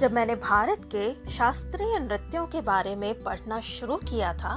[0.00, 4.54] जब मैंने भारत के शास्त्रीय नृत्यों के बारे में पढ़ना शुरू किया था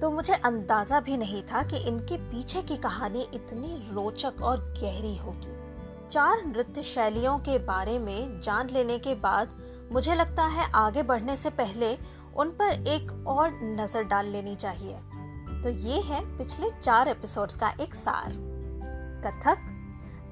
[0.00, 5.16] तो मुझे अंदाज़ा भी नहीं था कि इनके पीछे की कहानी इतनी रोचक और गहरी
[5.16, 9.48] होगी। चार नृत्य शैलियों के बारे में जान लेने के बाद
[9.92, 11.96] मुझे लगता है आगे बढ़ने से पहले
[12.36, 14.96] उन पर एक और नज़र डाल लेनी चाहिए।
[15.62, 18.32] तो ये है पिछले चार एपिसोड्स का एक सार।
[19.26, 19.58] कथक?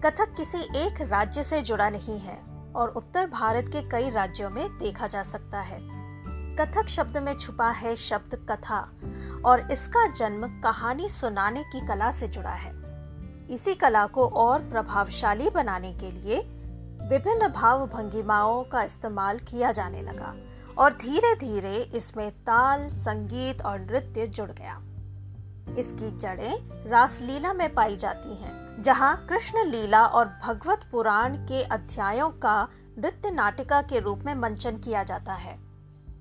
[0.04, 4.68] कथक किसी एक राज्य से जुड़ा नहीं है। और उत्तर भारत के कई राज्यों में
[4.78, 5.78] देखा जा सकता है।
[6.56, 8.80] कथक शब्द में छुपा है शब्द कथा,
[9.44, 12.72] और इसका जन्म कहानी सुनाने की कला से जुड़ा है।
[13.50, 16.38] इसी कला को और प्रभावशाली बनाने के लिए
[17.08, 20.34] विभिन्न भाव भंगिमाओं का इस्तेमाल किया जाने लगा,
[20.78, 24.80] और धीरे धीरे इसमें ताल, संगीत और नृत्य जुड़ गया।
[25.76, 32.30] इसकी जड़ें रासलीला में पाई जाती हैं, जहाँ कृष्ण लीला और भगवत पुराण के अध्यायों
[32.30, 32.68] का
[32.98, 35.56] नृत्य नाटिका के रूप में मंचन किया जाता है।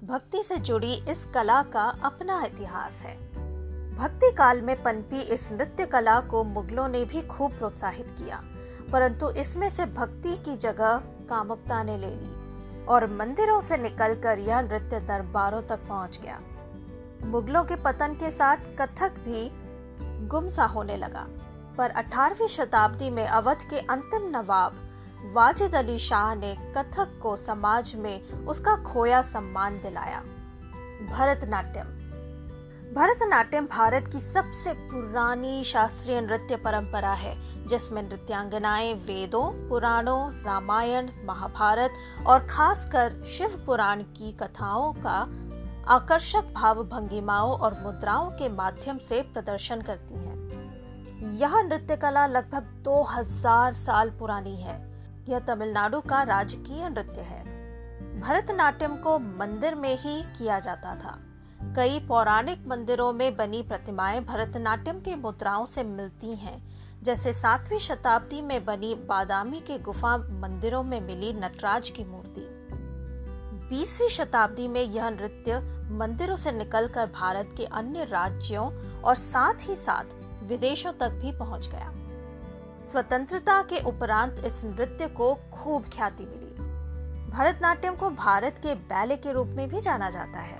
[0.04, 3.16] भक्ति से जुड़ी इस कला का अपना इतिहास है।
[3.96, 8.42] भक्ति काल में पनपी इस नृत्य कला को मुगलों ने भी खूब प्रोत्साहित किया
[8.92, 14.62] परंतु इसमें से भक्ति की जगह कामुकता ने ले ली और मंदिरों से निकलकर यह
[14.62, 16.40] नृत्य दरबारों तक पहुँच गया।
[17.24, 19.50] मुगलों के पतन के साथ कथक भी
[20.28, 21.28] गुमसा होने लगा।
[21.78, 24.84] पर 18वीं शताब्दी में अवध के अंतिम नवाब
[25.34, 30.20] वाजिद अली शाह ने कथक को समाज में उसका खोया सम्मान दिलाया।
[31.12, 31.88] भरतनाट्यम।
[32.96, 41.92] भरतनाट्यम भारत की सबसे पुरानी शास्त्रीय नृत्य परंपरा है, जिसमें नृत्यांगनाएँ वेदों, पुराणों, रामायण, महाभारत
[42.28, 45.47] और खासकर शिव पुराण की कथाओं का
[45.88, 50.38] आकर्षक भाव भंगिमाओं और मुद्राओं के माध्यम से प्रदर्शन करती हैं।
[51.34, 57.44] यह नृत्य कला लगभग 2000 साल पुरानी है। यह तमिलनाडु का राजकीय नृत्य है।
[58.20, 61.20] भरतनाट्यम को मंदिर में ही किया जाता था।
[61.76, 66.68] कई पौराणिक मंदिरों में बनी प्रतिमाएँ भरतनाट्यम के मुद्राओं से मिलती हैं,
[67.04, 72.47] जैसे सातवीं शताब्दी में बनी बादामी के गुफा मंदिरों में मिली नटराज की मूर्ति।
[73.70, 75.60] बीसवीं शताब्दी में यह नृत्य
[75.92, 80.04] मंदिरों से निकलकर भारत के अन्य राज्यों और साथ ही साथ
[80.44, 81.94] विदेशों तक भी पहुँच गया।
[82.92, 86.48] स्वतंत्रता के उपरांत इस नृत्य को खूब ख्याति मिली।
[87.32, 90.58] भरतनाट्यम को भारत के बैले के रूप में भी जाना जाता है।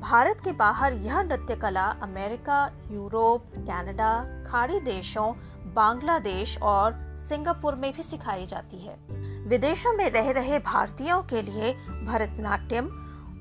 [0.00, 5.32] भारत के बाहर यह नृत्य कला अमेरिका यूरोप कनाडा, खाड़ी देशों
[5.74, 11.72] बांग्लादेश और सिंगापुर में भी सिखाई जाती है। विदेशों में रह रहे भारतीयों के लिए
[12.04, 12.86] भरतनाट्यम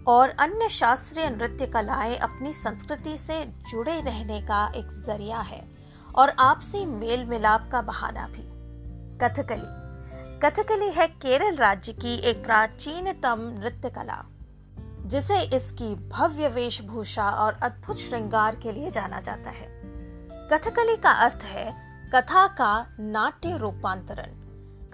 [0.07, 5.71] और अन्य शास्त्रीय नृत्य कलाएँ अपनी संस्कृति से जुड़े रहने का एक ज़रिया है
[6.15, 8.51] और आपसी मेल मिलाप का बहाना भी।
[9.17, 9.81] कथकली।
[10.39, 14.25] कथकली है केरल राज्य की एक प्राचीनतम नृत्य कला,
[15.05, 19.81] जिसे इसकी भव्य वेशभूषा और अद्भुत श्रृंगार के लिए जाना जाता है।
[20.53, 21.71] कथकली का अर्थ है
[22.15, 24.40] कथा का नाट्य रूपांतरण।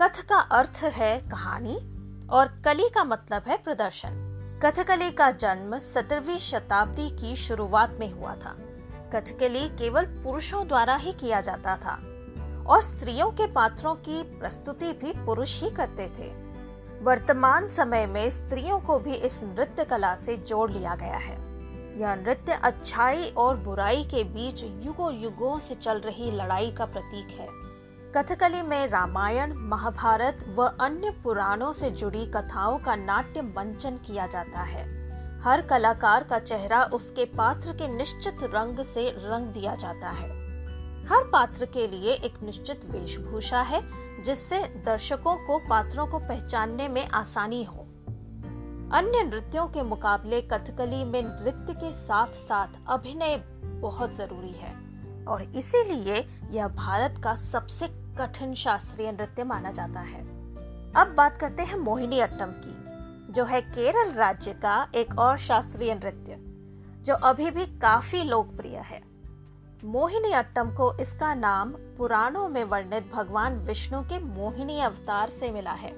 [0.01, 1.75] कथ का अर्थ है कहानी
[2.27, 8.35] और कली का मतलब है प्रदर्शन। कथकली का जन्म सत्रहवीं शताब्दी की शुरुआत में हुआ
[8.35, 8.55] था।
[9.13, 11.95] कथकली केवल पुरुषों द्वारा ही किया जाता था
[12.67, 16.31] और स्त्रियों के पात्रों की प्रस्तुति भी पुरुष ही करते थे।
[17.03, 21.37] वर्तमान समय में स्त्रियों को भी इस नृत्य कला से जोड़ लिया गया है।
[21.99, 27.39] यह नृत्य अच्छाई और बुराई के बीच युगों युगों से चल रही लड़ाई का प्रतीक
[27.39, 27.66] है।
[28.15, 34.61] कथकली में रामायण, महाभारत व अन्य पुराणों से जुड़ी कथाओं का नाट्य मंचन किया जाता
[34.61, 34.83] है।
[35.39, 40.29] हर कलाकार का चेहरा उसके पात्र के निश्चित रंग से रंग दिया जाता है।
[41.05, 43.81] हर पात्र के लिए एक निश्चित वेशभूषा है,
[44.23, 47.83] जिससे दर्शकों को पात्रों को पहचानने में आसानी हो।
[48.93, 54.86] अन्य नृत्यों के मुकाबले कथकली में नृत्य के साथ साथ अभिनय बहुत ज़रूरी है।
[55.27, 57.87] और इसीलिए यह भारत का सबसे
[58.19, 60.21] कठिन शास्त्रीय नृत्य माना जाता है।
[60.93, 65.95] अब बात करते हैं मोहिनी अट्टम की, जो है केरल राज्य का एक और शास्त्रीय
[65.95, 66.37] नृत्य,
[67.03, 69.01] जो अभी भी काफ़ी लोकप्रिय है।
[69.83, 75.71] मोहिनी अट्टम को इसका नाम पुराणों में वर्णित भगवान विष्णु के मोहिनी अवतार से मिला
[75.71, 75.93] है।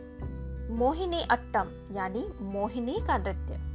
[0.72, 3.70] मोहिनी अट्टम, यानी मोहिनी का नृत्य।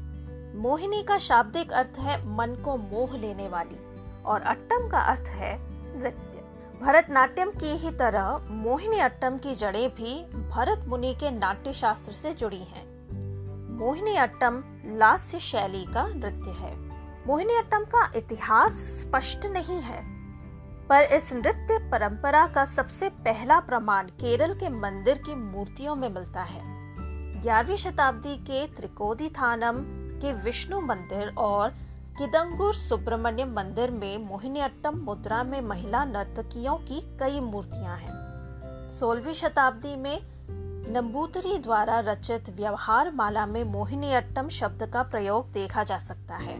[0.58, 3.83] मोहिनी का शाब्दिक अर्थ है मन को मोह लेने वाली।
[4.26, 5.56] और अट्टम का अर्थ है
[5.98, 6.42] नृत्य।
[6.82, 10.14] भरतनाट्यम की ही तरह मोहिनी अट्टम की जड़ें भी
[10.48, 12.84] भरत मुनि के नाट्य शास्त्र से जुड़ी हैं।
[13.78, 14.62] मोहिनी अट्टम
[14.98, 16.74] लास्य शैली का नृत्य है।
[17.26, 20.02] मोहिनी अट्टम का इतिहास स्पष्ट नहीं है,
[20.88, 26.42] पर इस नृत्य परंपरा का सबसे पहला प्रमाण केरल के मंदिर की मूर्तियों में मिलता
[26.42, 26.62] है।
[27.42, 29.80] ग्यारहवीं शताब्दी के त्रिकोदी थानम
[30.20, 31.74] के विष्णु मंदिर और
[32.18, 39.96] किदंगुर सुब्रमण्यम मंदिर में मोहिनीअट्टम मुद्रा में महिला नर्तकियों की कई मूर्तियाँ हैं। सोलहवीं शताब्दी
[39.96, 40.20] में
[40.92, 46.56] नंबूतरी द्वारा रचित व्यवहार माला में मोहिनीअट्टम शब्द का प्रयोग देखा जा सकता है।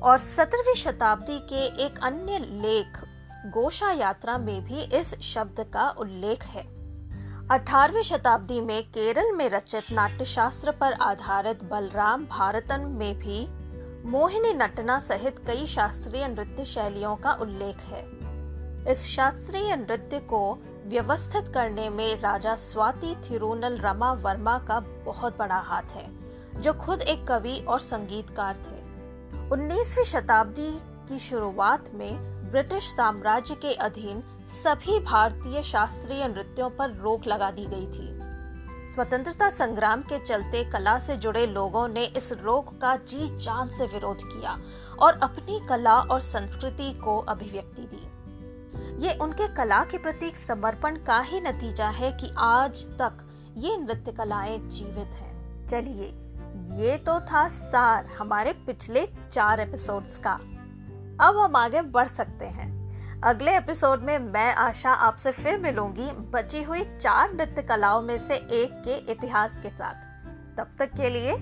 [0.00, 3.04] और सत्रहवीं शताब्दी के एक अन्य लेख
[3.46, 6.64] गोशा यात्रा में भी इस शब्द का उल्लेख है।
[7.48, 13.63] 18वीं शताब्दी में केरल में रचित नाट्यशास्त्र पर आधारित बलराम भारतन में भी
[14.06, 18.02] मोहिनी नटना सहित कई शास्त्रीय नृत्य शैलियों का उल्लेख है।
[18.92, 25.58] इस शास्त्रीय नृत्य को व्यवस्थित करने में राजा स्वाति थिरुनल रमा वर्मा का बहुत बड़ा
[25.58, 26.06] हाथ है,
[26.60, 28.82] जो खुद एक कवि और संगीतकार थे।
[29.50, 30.70] 19वीं शताब्दी
[31.08, 32.12] की शुरुआत में
[32.50, 34.22] ब्रिटिश साम्राज्य के अधीन
[34.64, 38.33] सभी भारतीय शास्त्रीय नृत्यों पर रोक लगा दी गई थी।
[38.94, 43.86] स्वतंत्रता संग्राम के चलते कला से जुड़े लोगों ने इस रोग का जी जान से
[43.86, 44.58] विरोध किया
[44.98, 51.20] और अपनी कला और संस्कृति को अभिव्यक्ति दी। ये उनके कला के प्रति समर्पण का
[51.20, 53.12] ही नतीजा है कि आज तक
[53.56, 56.06] ये नृत्य कलाएँ जीवित हैं। चलिए,
[56.82, 60.32] ये तो था सार हमारे पिछले चार एपिसोड्स का।
[61.20, 62.73] अब हम आगे बढ़ सकते हैं।
[63.24, 68.34] अगले एपिसोड में मैं, आशा, आपसे फिर मिलूँगी बची हुई चार नृत्य कलाओं में से
[68.34, 69.94] एक के इतिहास के साथ।
[70.58, 71.32] तब तक के लिए